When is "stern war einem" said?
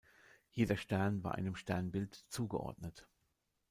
0.77-1.55